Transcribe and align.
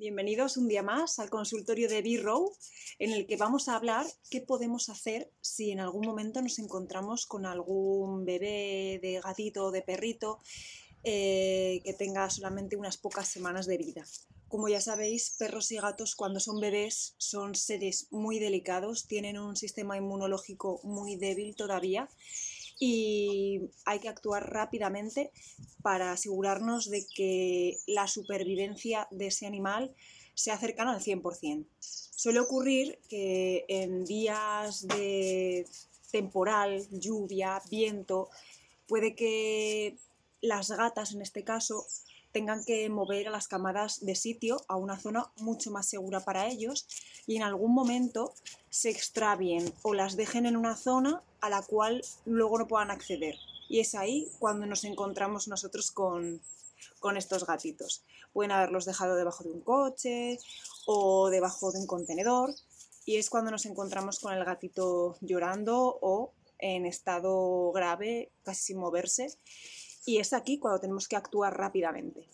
Bienvenidos 0.00 0.56
un 0.56 0.66
día 0.66 0.82
más 0.82 1.18
al 1.18 1.28
consultorio 1.28 1.86
de 1.86 2.00
B-Row, 2.00 2.56
en 2.98 3.12
el 3.12 3.26
que 3.26 3.36
vamos 3.36 3.68
a 3.68 3.76
hablar 3.76 4.06
qué 4.30 4.40
podemos 4.40 4.88
hacer 4.88 5.30
si 5.42 5.72
en 5.72 5.80
algún 5.80 6.06
momento 6.06 6.40
nos 6.40 6.58
encontramos 6.58 7.26
con 7.26 7.44
algún 7.44 8.24
bebé 8.24 8.98
de 9.02 9.20
gatito 9.22 9.66
o 9.66 9.70
de 9.70 9.82
perrito 9.82 10.38
eh, 11.04 11.82
que 11.84 11.92
tenga 11.92 12.30
solamente 12.30 12.76
unas 12.76 12.96
pocas 12.96 13.28
semanas 13.28 13.66
de 13.66 13.76
vida. 13.76 14.06
Como 14.48 14.70
ya 14.70 14.80
sabéis, 14.80 15.36
perros 15.38 15.70
y 15.70 15.76
gatos 15.76 16.16
cuando 16.16 16.40
son 16.40 16.60
bebés 16.60 17.14
son 17.18 17.54
seres 17.54 18.06
muy 18.10 18.38
delicados, 18.38 19.06
tienen 19.06 19.38
un 19.38 19.54
sistema 19.54 19.98
inmunológico 19.98 20.80
muy 20.82 21.16
débil 21.16 21.54
todavía 21.56 22.08
y 22.80 23.60
hay 23.84 24.00
que 24.00 24.08
actuar 24.08 24.50
rápidamente 24.50 25.30
para 25.82 26.12
asegurarnos 26.12 26.90
de 26.90 27.06
que 27.14 27.78
la 27.86 28.08
supervivencia 28.08 29.06
de 29.10 29.26
ese 29.26 29.46
animal 29.46 29.94
sea 30.34 30.58
cercana 30.58 30.94
al 30.94 31.00
100%. 31.00 31.66
Suele 31.78 32.40
ocurrir 32.40 32.98
que 33.08 33.66
en 33.68 34.04
días 34.04 34.88
de 34.88 35.66
temporal, 36.10 36.86
lluvia, 36.90 37.62
viento, 37.70 38.30
puede 38.88 39.14
que 39.14 39.96
las 40.40 40.70
gatas 40.70 41.12
en 41.12 41.20
este 41.20 41.44
caso 41.44 41.86
tengan 42.32 42.64
que 42.64 42.88
mover 42.88 43.28
a 43.28 43.30
las 43.30 43.46
camadas 43.46 44.04
de 44.04 44.14
sitio 44.14 44.56
a 44.68 44.76
una 44.76 44.98
zona 44.98 45.30
mucho 45.36 45.70
más 45.70 45.86
segura 45.86 46.20
para 46.20 46.48
ellos 46.48 46.86
y 47.26 47.36
en 47.36 47.42
algún 47.42 47.74
momento 47.74 48.32
se 48.70 48.88
extravien 48.88 49.72
o 49.82 49.94
las 49.94 50.16
dejen 50.16 50.46
en 50.46 50.56
una 50.56 50.76
zona 50.76 51.22
a 51.40 51.50
la 51.50 51.62
cual 51.62 52.02
luego 52.24 52.58
no 52.58 52.68
puedan 52.68 52.90
acceder. 52.90 53.36
Y 53.68 53.80
es 53.80 53.94
ahí 53.94 54.30
cuando 54.38 54.66
nos 54.66 54.84
encontramos 54.84 55.48
nosotros 55.48 55.90
con, 55.90 56.40
con 56.98 57.16
estos 57.16 57.46
gatitos. 57.46 58.04
Pueden 58.32 58.52
haberlos 58.52 58.84
dejado 58.84 59.16
debajo 59.16 59.44
de 59.44 59.50
un 59.50 59.60
coche 59.60 60.38
o 60.86 61.30
debajo 61.30 61.72
de 61.72 61.80
un 61.80 61.86
contenedor 61.86 62.54
y 63.04 63.16
es 63.16 63.30
cuando 63.30 63.50
nos 63.50 63.66
encontramos 63.66 64.20
con 64.20 64.32
el 64.34 64.44
gatito 64.44 65.16
llorando 65.20 65.98
o 66.00 66.32
en 66.58 66.86
estado 66.86 67.72
grave, 67.72 68.30
casi 68.42 68.62
sin 68.62 68.78
moverse 68.78 69.36
y 70.06 70.18
es 70.18 70.32
aquí 70.32 70.58
cuando 70.58 70.80
tenemos 70.80 71.08
que 71.08 71.16
actuar 71.16 71.56
rápidamente. 71.56 72.28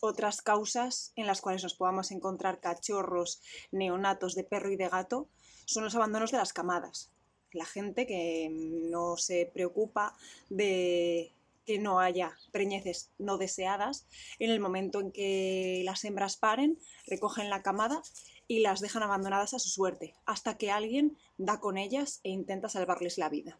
Otras 0.00 0.40
causas 0.40 1.12
en 1.16 1.26
las 1.26 1.40
cuales 1.40 1.62
nos 1.62 1.74
podamos 1.74 2.10
encontrar 2.10 2.60
cachorros 2.60 3.42
neonatos 3.70 4.34
de 4.34 4.44
perro 4.44 4.70
y 4.70 4.76
de 4.76 4.88
gato 4.88 5.28
son 5.66 5.84
los 5.84 5.94
abandonos 5.94 6.30
de 6.30 6.38
las 6.38 6.52
camadas. 6.52 7.10
La 7.52 7.64
gente 7.64 8.06
que 8.06 8.48
no 8.50 9.16
se 9.16 9.50
preocupa 9.52 10.16
de 10.48 11.32
que 11.66 11.78
no 11.78 12.00
haya 12.00 12.36
preñeces 12.52 13.10
no 13.18 13.38
deseadas, 13.38 14.06
en 14.38 14.50
el 14.50 14.60
momento 14.60 15.00
en 15.00 15.12
que 15.12 15.82
las 15.84 16.04
hembras 16.04 16.36
paren, 16.36 16.78
recogen 17.06 17.50
la 17.50 17.62
camada 17.62 18.02
y 18.48 18.60
las 18.60 18.80
dejan 18.80 19.02
abandonadas 19.02 19.54
a 19.54 19.58
su 19.58 19.68
suerte, 19.68 20.14
hasta 20.26 20.56
que 20.56 20.70
alguien 20.70 21.16
da 21.38 21.60
con 21.60 21.78
ellas 21.78 22.20
e 22.24 22.30
intenta 22.30 22.68
salvarles 22.68 23.18
la 23.18 23.28
vida. 23.28 23.58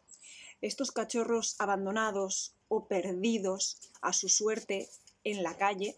Estos 0.61 0.91
cachorros 0.91 1.57
abandonados 1.59 2.55
o 2.69 2.87
perdidos 2.87 3.93
a 4.03 4.13
su 4.13 4.29
suerte 4.29 4.89
en 5.25 5.43
la 5.43 5.57
calle 5.57 5.97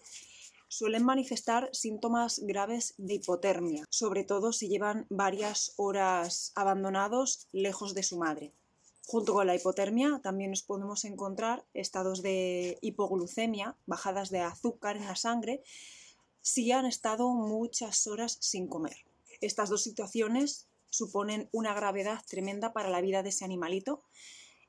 suelen 0.73 1.05
manifestar 1.05 1.69
síntomas 1.75 2.39
graves 2.39 2.95
de 2.97 3.15
hipotermia, 3.15 3.84
sobre 3.91 4.25
todo 4.25 4.55
si 4.55 4.69
llevan 4.69 5.05
varias 5.11 5.75
horas 5.77 6.51
abandonados 6.55 7.47
lejos 7.53 7.92
de 7.92 8.03
su 8.03 8.17
madre. 8.17 8.55
Junto 9.06 9.34
con 9.34 9.47
la 9.47 9.55
hipotermia 9.55 10.20
también 10.23 10.48
nos 10.48 10.62
podemos 10.62 11.05
encontrar 11.05 11.67
estados 11.75 12.23
de 12.23 12.79
hipoglucemia, 12.81 13.77
bajadas 13.84 14.31
de 14.31 14.41
azúcar 14.41 14.97
en 14.97 15.05
la 15.05 15.14
sangre, 15.14 15.62
si 16.41 16.73
han 16.73 16.86
estado 16.86 17.29
muchas 17.34 18.07
horas 18.07 18.39
sin 18.41 18.67
comer. 18.67 18.97
Estas 19.42 19.69
dos 19.69 19.83
situaciones 19.83 20.69
suponen 20.89 21.51
una 21.53 21.75
gravedad 21.75 22.25
tremenda 22.27 22.73
para 22.73 22.89
la 22.89 23.03
vida 23.03 23.23
de 23.23 23.29
ese 23.29 23.45
animalito 23.45 24.05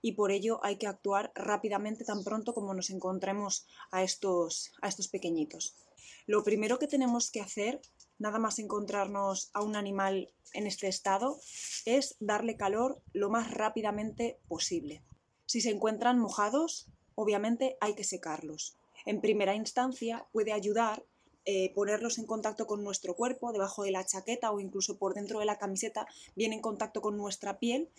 y 0.03 0.11
por 0.11 0.31
ello 0.31 0.59
hay 0.63 0.75
que 0.75 0.85
actuar 0.85 1.31
rápidamente 1.33 2.03
tan 2.03 2.23
pronto 2.23 2.53
como 2.53 2.73
nos 2.73 2.89
encontremos 2.89 3.65
a 3.89 4.03
estos, 4.03 4.73
a 4.81 4.89
estos 4.89 5.07
pequeñitos. 5.07 5.75
Lo 6.27 6.43
primero 6.43 6.77
que 6.77 6.87
tenemos 6.87 7.31
que 7.31 7.39
hacer, 7.39 7.81
nada 8.19 8.37
más 8.37 8.59
encontrarnos 8.59 9.49
a 9.53 9.63
un 9.63 9.77
animal 9.77 10.29
en 10.51 10.67
este 10.67 10.89
estado, 10.89 11.39
es 11.85 12.17
darle 12.19 12.57
calor 12.57 13.01
lo 13.13 13.29
más 13.29 13.51
rápidamente 13.51 14.39
posible. 14.49 15.01
Si 15.45 15.61
se 15.61 15.71
encuentran 15.71 16.19
mojados, 16.19 16.89
obviamente 17.15 17.77
hay 17.79 17.95
que 17.95 18.03
secarlos. 18.03 18.77
En 19.05 19.21
primera 19.21 19.55
instancia 19.55 20.27
puede 20.33 20.51
ayudar 20.51 21.05
eh, 21.45 21.73
ponerlos 21.73 22.19
en 22.19 22.25
contacto 22.25 22.65
con 22.65 22.85
nuestro 22.85 23.15
cuerpo, 23.15 23.51
debajo 23.51 23.83
de 23.83 23.91
la 23.91 24.05
chaqueta 24.05 24.51
o 24.51 24.61
incluso 24.61 24.97
por 24.97 25.13
dentro 25.13 25.39
de 25.39 25.45
la 25.45 25.57
camiseta, 25.57 26.07
bien 26.35 26.53
en 26.53 26.61
contacto 26.61 27.01
con 27.01 27.17
nuestra 27.17 27.59
piel, 27.59 27.89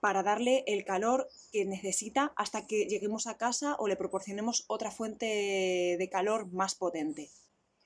para 0.00 0.22
darle 0.22 0.64
el 0.66 0.84
calor 0.84 1.28
que 1.52 1.64
necesita 1.64 2.32
hasta 2.36 2.66
que 2.66 2.86
lleguemos 2.86 3.26
a 3.26 3.36
casa 3.36 3.76
o 3.78 3.86
le 3.86 3.96
proporcionemos 3.96 4.64
otra 4.66 4.90
fuente 4.90 5.96
de 5.98 6.08
calor 6.10 6.50
más 6.52 6.74
potente. 6.74 7.30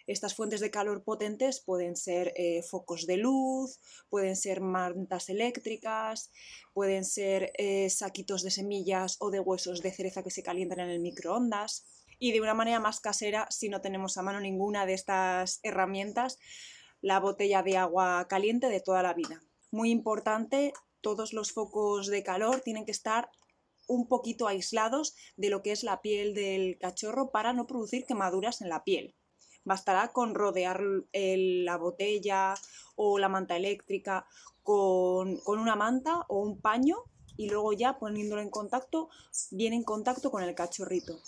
Estas 0.06 0.34
fuentes 0.34 0.60
de 0.60 0.70
calor 0.70 1.02
potentes 1.02 1.60
pueden 1.60 1.97
ser 1.97 2.34
eh, 2.36 2.62
focos 2.62 3.06
de 3.06 3.16
luz, 3.16 3.80
pueden 4.10 4.36
ser 4.36 4.60
mantas 4.60 5.30
eléctricas, 5.30 6.30
pueden 6.75 7.04
ser 7.04 7.52
eh, 7.56 7.88
saquitos 7.88 8.42
de 8.42 8.50
semillas 8.50 9.16
o 9.20 9.31
de 9.31 9.41
huesos 9.41 9.81
de 9.81 9.92
cereza 9.92 10.22
que 10.22 10.31
se 10.31 10.42
calientan 10.42 10.81
en 10.81 10.91
el 10.91 11.00
microondas. 11.00 11.86
Y 12.19 12.32
de 12.32 12.42
una 12.42 12.54
manera 12.54 12.81
más 12.81 13.00
casera, 13.00 13.46
si 13.50 13.69
no 13.69 13.81
tenemos 13.81 14.19
a 14.19 14.22
mano 14.22 14.41
ninguna 14.41 14.84
de 14.86 14.92
estas 14.92 15.58
herramientas, 15.62 16.38
la 17.00 17.19
botella 17.19 17.62
de 17.62 17.78
agua 17.78 18.26
caliente 18.28 18.69
de 18.69 18.81
toda 18.81 19.02
la 19.02 19.14
vida. 19.14 19.42
Muy 19.70 19.91
importante 19.91 20.75
todos 21.04 21.34
los 21.34 21.53
focos 21.53 22.06
de 22.06 22.22
calor 22.22 22.62
tienen 22.62 22.87
que 22.87 22.91
estar 22.91 23.31
un 23.87 24.09
poquito 24.09 24.48
aislados 24.48 25.15
de 25.37 25.50
lo 25.50 25.62
que 25.62 25.70
es 25.70 25.84
la 25.84 26.00
piel 26.00 26.32
del 26.32 26.78
cachorro 26.78 27.31
para 27.31 27.53
no 27.53 27.66
producir 27.66 28.06
quemaduras 28.06 28.62
en 28.62 28.70
la 28.70 28.84
piel. 28.84 29.14
Bastará 29.64 30.12
con 30.12 30.34
rodear 30.34 30.81
la 31.12 31.76
botella 31.76 32.54
o 32.97 33.19
la 33.19 33.28
manta 33.28 33.54
eléctrica 33.54 34.26
con, 34.62 35.37
con 35.41 35.59
una 35.59 35.76
manta 35.76 36.25
o 36.28 36.41
un 36.41 36.59
paño 36.59 36.97
y 37.37 37.50
luego 37.50 37.75
ya 37.75 37.98
poniéndolo 37.98 38.41
en 38.41 38.48
contacto, 38.48 39.10
bien 39.50 39.75
en 39.75 39.84
contacto 39.84 40.31
con 40.31 40.43
el 40.43 40.54
cachorrito. 40.54 41.20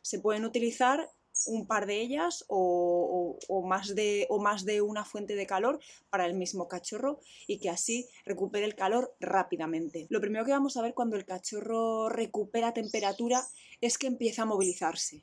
Se 0.00 0.20
pueden 0.20 0.44
utilizar 0.44 1.10
un 1.46 1.66
par 1.66 1.86
de 1.86 2.00
ellas 2.00 2.44
o, 2.48 3.38
más 3.64 3.94
de, 3.94 4.26
o 4.30 4.40
más 4.40 4.64
de 4.64 4.80
una 4.80 5.04
fuente 5.04 5.34
de 5.34 5.46
calor 5.46 5.80
para 6.10 6.26
el 6.26 6.34
mismo 6.34 6.68
cachorro 6.68 7.20
y 7.46 7.58
que 7.58 7.70
así 7.70 8.08
recupere 8.24 8.64
el 8.64 8.74
calor 8.74 9.14
rápidamente. 9.20 10.06
Lo 10.08 10.20
primero 10.20 10.44
que 10.44 10.52
vamos 10.52 10.76
a 10.76 10.82
ver 10.82 10.94
cuando 10.94 11.16
el 11.16 11.26
cachorro 11.26 12.08
recupera 12.08 12.72
temperatura 12.72 13.42
es 13.80 13.98
que 13.98 14.06
empieza 14.06 14.42
a 14.42 14.46
movilizarse. 14.46 15.22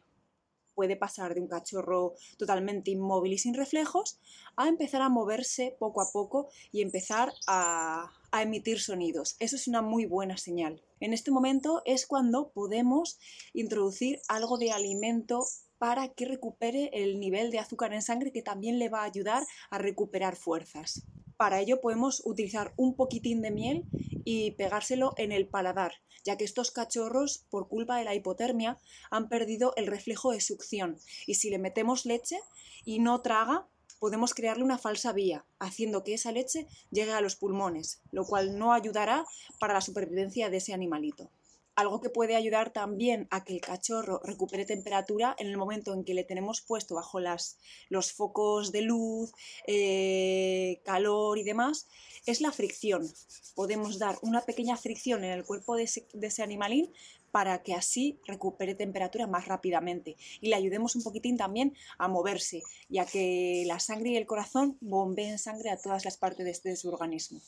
Puede 0.75 0.95
pasar 0.95 1.35
de 1.35 1.41
un 1.41 1.47
cachorro 1.47 2.15
totalmente 2.37 2.89
inmóvil 2.89 3.33
y 3.33 3.37
sin 3.37 3.53
reflejos 3.53 4.19
a 4.55 4.67
empezar 4.67 5.03
a 5.03 5.09
moverse 5.09 5.75
poco 5.77 6.01
a 6.01 6.11
poco 6.11 6.49
y 6.71 6.81
empezar 6.81 7.31
a, 7.45 8.11
a 8.31 8.41
emitir 8.41 8.79
sonidos. 8.79 9.35
Eso 9.39 9.55
es 9.55 9.67
una 9.67 9.83
muy 9.83 10.05
buena 10.07 10.37
señal. 10.37 10.81
En 10.99 11.13
este 11.13 11.29
momento 11.29 11.83
es 11.85 12.07
cuando 12.07 12.49
podemos 12.49 13.19
introducir 13.53 14.19
algo 14.27 14.57
de 14.57 14.71
alimento 14.71 15.45
para 15.77 16.09
que 16.09 16.25
recupere 16.25 16.89
el 16.93 17.19
nivel 17.19 17.51
de 17.51 17.59
azúcar 17.59 17.93
en 17.93 18.01
sangre 18.01 18.31
que 18.31 18.41
también 18.41 18.79
le 18.79 18.89
va 18.89 19.01
a 19.01 19.05
ayudar 19.05 19.43
a 19.69 19.77
recuperar 19.77 20.35
fuerzas. 20.35 21.03
Para 21.37 21.59
ello 21.59 21.81
podemos 21.81 22.21
utilizar 22.25 22.73
un 22.77 22.95
poquitín 22.95 23.41
de 23.41 23.51
miel 23.51 23.85
y 24.23 24.51
pegárselo 24.51 25.13
en 25.17 25.31
el 25.31 25.47
paladar, 25.47 25.93
ya 26.23 26.37
que 26.37 26.45
estos 26.45 26.71
cachorros, 26.71 27.45
por 27.49 27.67
culpa 27.67 27.97
de 27.97 28.05
la 28.05 28.15
hipotermia, 28.15 28.79
han 29.11 29.29
perdido 29.29 29.73
el 29.75 29.87
reflejo 29.87 30.31
de 30.31 30.41
succión 30.41 30.97
y 31.27 31.35
si 31.35 31.49
le 31.49 31.59
metemos 31.59 32.05
leche 32.05 32.39
y 32.85 32.99
no 32.99 33.21
traga, 33.21 33.67
podemos 33.99 34.33
crearle 34.33 34.63
una 34.63 34.77
falsa 34.77 35.13
vía, 35.13 35.45
haciendo 35.59 36.03
que 36.03 36.13
esa 36.13 36.31
leche 36.31 36.67
llegue 36.91 37.13
a 37.13 37.21
los 37.21 37.35
pulmones, 37.35 38.01
lo 38.11 38.25
cual 38.25 38.57
no 38.57 38.73
ayudará 38.73 39.25
para 39.59 39.73
la 39.73 39.81
supervivencia 39.81 40.49
de 40.49 40.57
ese 40.57 40.73
animalito. 40.73 41.29
Algo 41.75 42.01
que 42.01 42.09
puede 42.09 42.35
ayudar 42.35 42.71
también 42.71 43.27
a 43.31 43.43
que 43.43 43.53
el 43.53 43.61
cachorro 43.61 44.21
recupere 44.23 44.65
temperatura 44.65 45.35
en 45.39 45.47
el 45.47 45.57
momento 45.57 45.93
en 45.93 46.03
que 46.03 46.13
le 46.13 46.23
tenemos 46.23 46.61
puesto 46.61 46.93
bajo 46.93 47.19
las, 47.19 47.57
los 47.89 48.11
focos 48.11 48.71
de 48.71 48.83
luz, 48.83 49.31
eh, 49.65 50.81
calor 50.85 51.39
y 51.39 51.43
demás, 51.43 51.87
es 52.27 52.41
la 52.41 52.51
fricción. 52.51 53.11
Podemos 53.55 53.97
dar 53.97 54.19
una 54.21 54.41
pequeña 54.41 54.77
fricción 54.77 55.23
en 55.23 55.31
el 55.31 55.45
cuerpo 55.45 55.75
de 55.75 55.83
ese, 55.83 56.43
animalín 56.43 56.91
para 57.31 57.63
que 57.63 57.73
así 57.73 58.19
recupere 58.27 58.75
temperatura 58.75 59.25
más 59.25 59.47
rápidamente 59.47 60.15
y 60.41 60.49
le 60.49 60.55
ayudemos 60.55 60.95
un 60.95 61.01
poquitín 61.01 61.37
también 61.37 61.75
a 61.97 62.07
moverse 62.07 62.61
y 62.87 62.99
a 62.99 63.05
que 63.05 63.63
la 63.65 63.79
sangre 63.79 64.11
y 64.11 64.17
el 64.17 64.27
corazón 64.27 64.77
bombeen 64.81 65.39
sangre 65.39 65.71
a 65.71 65.81
todas 65.81 66.05
las 66.05 66.17
partes 66.17 66.45
de, 66.45 66.51
este, 66.51 66.69
de 66.69 66.75
su 66.75 66.89
organismo 66.89 67.41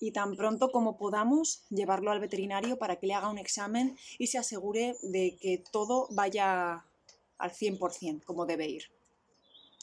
y 0.00 0.12
tan 0.12 0.36
pronto 0.36 0.70
como 0.70 0.96
podamos 0.96 1.64
llevarlo 1.70 2.10
al 2.10 2.20
veterinario 2.20 2.78
para 2.78 2.96
que 2.96 3.06
le 3.06 3.14
haga 3.14 3.30
un 3.30 3.38
examen 3.38 3.96
y 4.18 4.28
se 4.28 4.38
asegure 4.38 4.96
de 5.02 5.36
que 5.40 5.62
todo 5.72 6.08
vaya 6.10 6.84
al 7.38 7.52
100% 7.52 8.24
como 8.24 8.46
debe 8.46 8.68
ir. 8.68 8.84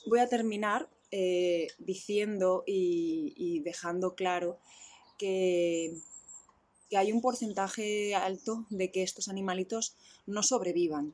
voy 0.05 0.19
a 0.19 0.29
terminar 0.29 0.89
eh, 1.11 1.67
diciendo 1.79 2.63
y, 2.65 3.61
dejando 3.61 4.15
claro 4.15 4.59
que, 5.17 5.95
que 6.89 6.97
hay 6.97 7.11
un 7.11 7.21
porcentaje 7.21 8.13
alto 8.15 8.65
de 8.69 8.91
que 8.91 9.03
estos 9.03 9.29
animalitos 9.29 9.95
no 10.25 10.43
sobrevivan. 10.43 11.13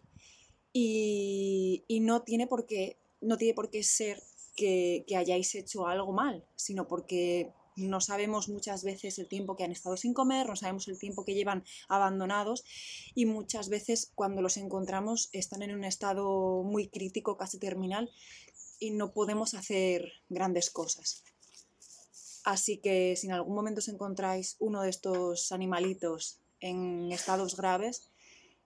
Y, 0.73 1.83
no, 2.01 2.23
tiene 2.23 2.47
por 2.47 2.65
qué, 2.65 2.97
no 3.19 3.37
tiene 3.37 3.53
por 3.53 3.69
qué 3.69 3.83
ser 3.83 4.23
que, 4.55 5.03
que, 5.07 5.17
hayáis 5.17 5.53
hecho 5.55 5.87
algo 5.87 6.13
mal, 6.13 6.45
sino 6.55 6.87
porque 6.87 7.51
no 7.75 8.01
sabemos 8.01 8.49
muchas 8.49 8.83
veces 8.83 9.19
el 9.19 9.27
tiempo 9.27 9.55
que 9.55 9.63
han 9.63 9.71
estado 9.71 9.97
sin 9.97 10.13
comer, 10.13 10.47
no 10.47 10.55
sabemos 10.55 10.87
el 10.87 10.99
tiempo 10.99 11.23
que 11.25 11.33
llevan 11.33 11.63
abandonados 11.87 12.63
y 13.15 13.25
muchas 13.25 13.69
veces 13.69 14.11
cuando 14.15 14.41
los 14.41 14.57
encontramos 14.57 15.29
están 15.31 15.61
en 15.61 15.73
un 15.73 15.83
estado 15.83 16.63
muy 16.63 16.87
crítico, 16.87 17.37
casi 17.37 17.59
terminal, 17.59 18.11
y 18.79 18.91
no 18.91 19.13
podemos 19.13 19.53
hacer 19.53 20.11
grandes 20.29 20.69
cosas. 20.69 21.23
Así 22.43 22.77
que 22.77 23.15
si 23.15 23.27
en 23.27 23.33
algún 23.33 23.55
momento 23.55 23.79
os 23.79 23.87
encontráis 23.87 24.55
uno 24.59 24.81
de 24.81 24.89
estos 24.89 25.51
animalitos 25.51 26.39
en 26.59 27.11
estados 27.11 27.55
graves, 27.55 28.09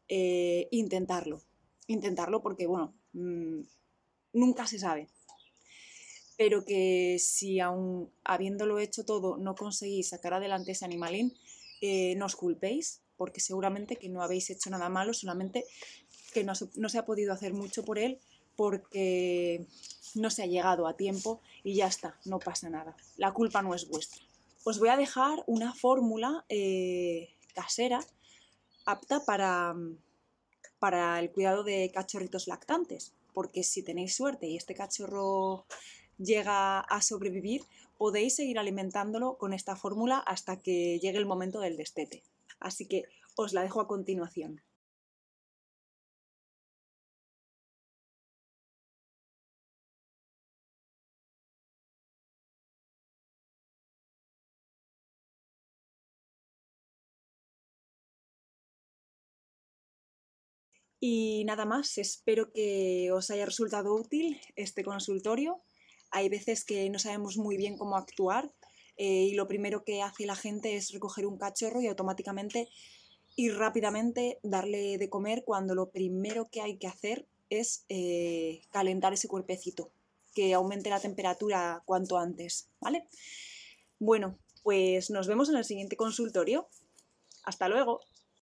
eh, 0.07 0.67
intentarlo. 0.71 1.41
Intentarlo 1.87 2.41
porque, 2.41 2.67
bueno, 2.67 2.93
mm, 3.13 3.61
nunca 4.33 4.67
se 4.67 4.79
sabe 4.79 5.09
pero 6.37 6.65
que 6.65 7.17
si 7.19 7.59
aún 7.59 8.09
habiéndolo 8.23 8.79
hecho 8.79 9.05
todo 9.05 9.37
no 9.37 9.55
conseguís 9.55 10.09
sacar 10.09 10.33
adelante 10.33 10.71
ese 10.71 10.85
animalín, 10.85 11.33
eh, 11.81 12.15
no 12.15 12.25
os 12.25 12.35
culpéis, 12.35 13.01
porque 13.17 13.39
seguramente 13.39 13.95
que 13.95 14.09
no 14.09 14.21
habéis 14.21 14.49
hecho 14.49 14.69
nada 14.69 14.89
malo, 14.89 15.13
solamente 15.13 15.65
que 16.33 16.43
no, 16.43 16.53
no 16.75 16.89
se 16.89 16.97
ha 16.97 17.05
podido 17.05 17.33
hacer 17.33 17.53
mucho 17.53 17.85
por 17.85 17.99
él 17.99 18.19
porque 18.55 19.65
no 20.15 20.29
se 20.29 20.43
ha 20.43 20.47
llegado 20.47 20.87
a 20.87 20.95
tiempo 20.95 21.41
y 21.63 21.75
ya 21.75 21.87
está, 21.87 22.17
no 22.25 22.39
pasa 22.39 22.69
nada. 22.69 22.95
La 23.17 23.33
culpa 23.33 23.61
no 23.61 23.75
es 23.75 23.87
vuestra. 23.87 24.21
Os 24.63 24.79
voy 24.79 24.89
a 24.89 24.97
dejar 24.97 25.43
una 25.47 25.73
fórmula 25.73 26.45
eh, 26.49 27.29
casera 27.53 27.99
apta 28.85 29.23
para, 29.25 29.75
para 30.79 31.19
el 31.19 31.31
cuidado 31.31 31.63
de 31.63 31.91
cachorritos 31.93 32.47
lactantes, 32.47 33.13
porque 33.33 33.63
si 33.63 33.83
tenéis 33.83 34.15
suerte 34.15 34.47
y 34.47 34.57
este 34.57 34.75
cachorro 34.75 35.65
llega 36.17 36.79
a 36.79 37.01
sobrevivir, 37.01 37.63
podéis 37.97 38.35
seguir 38.35 38.59
alimentándolo 38.59 39.37
con 39.37 39.53
esta 39.53 39.75
fórmula 39.75 40.17
hasta 40.19 40.57
que 40.57 40.99
llegue 40.99 41.17
el 41.17 41.25
momento 41.25 41.59
del 41.59 41.77
destete. 41.77 42.23
Así 42.59 42.85
que 42.87 43.03
os 43.35 43.53
la 43.53 43.63
dejo 43.63 43.81
a 43.81 43.87
continuación. 43.87 44.61
Y 61.07 61.43
nada 61.45 61.65
más, 61.65 61.97
espero 61.99 62.51
que 62.51 63.11
os 63.13 63.29
haya 63.29 63.45
resultado 63.45 63.93
útil 63.93 64.39
este 64.55 64.83
consultorio 64.83 65.61
hay 66.15 66.29
veces 66.29 66.63
que 66.63 66.89
no 66.89 66.97
sabemos 66.97 67.35
muy 67.35 67.57
bien 67.57 67.77
cómo 67.77 67.97
actuar 67.97 68.49
eh, 68.95 69.25
y 69.25 69.33
lo 69.33 69.49
primero 69.49 69.83
que 69.83 70.01
hace 70.01 70.25
la 70.25 70.37
gente 70.37 70.77
es 70.77 70.93
recoger 70.93 71.25
un 71.25 71.37
cachorro 71.37 71.81
y 71.81 71.87
automáticamente 71.87 72.69
ir 73.35 73.57
rápidamente 73.57 74.39
darle 74.41 74.97
de 74.97 75.09
comer 75.09 75.43
cuando 75.43 75.75
lo 75.75 75.89
primero 75.89 76.47
que 76.49 76.61
hay 76.61 76.77
que 76.77 76.87
hacer 76.87 77.27
es 77.49 77.83
eh, 77.89 78.61
calentar 78.71 79.11
ese 79.11 79.27
cuerpecito, 79.27 79.91
que 80.33 80.53
aumente 80.53 80.89
la 80.89 81.01
temperatura 81.01 81.83
cuanto 81.85 82.17
antes, 82.17 82.69
¿vale? 82.79 83.09
Bueno, 83.99 84.39
pues 84.63 85.09
nos 85.09 85.27
vemos 85.27 85.49
en 85.49 85.57
el 85.57 85.65
siguiente 85.65 85.97
consultorio. 85.97 86.69
Hasta 87.43 87.67
luego. 87.67 87.99